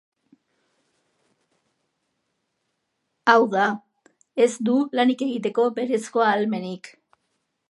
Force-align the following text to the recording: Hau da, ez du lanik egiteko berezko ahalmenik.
Hau 3.33 3.37
da, 3.53 3.69
ez 4.47 4.51
du 4.71 4.81
lanik 5.01 5.23
egiteko 5.31 5.69
berezko 5.81 6.27
ahalmenik. 6.31 6.95